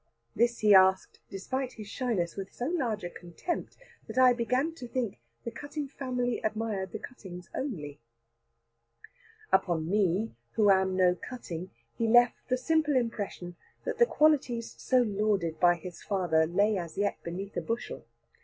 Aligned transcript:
This 0.35 0.57
he 0.61 0.73
asked, 0.73 1.19
despite 1.29 1.73
his 1.73 1.87
shyness, 1.87 2.35
with 2.35 2.51
so 2.51 2.65
large 2.65 3.03
a 3.03 3.09
contempt, 3.11 3.77
that 4.07 4.17
I 4.17 4.33
began 4.33 4.73
to 4.77 4.87
think 4.87 5.19
the 5.43 5.51
Cutting 5.51 5.87
family 5.89 6.41
admired 6.43 6.91
the 6.91 6.97
Cuttings 6.97 7.51
only. 7.53 7.99
Upon 9.51 9.87
me, 9.87 10.33
who 10.53 10.71
am 10.71 10.95
no 10.97 11.13
Cutting, 11.13 11.69
he 11.99 12.07
left 12.07 12.49
the 12.49 12.57
simple 12.57 12.95
impression 12.95 13.55
that 13.85 13.99
the 13.99 14.07
qualities, 14.07 14.73
so 14.75 15.03
lauded 15.03 15.59
by 15.59 15.75
his 15.75 16.01
father, 16.01 16.47
lay 16.47 16.79
as 16.79 16.97
yet 16.97 17.21
beneath 17.21 17.55
a 17.55 17.61
bushel. 17.61 18.03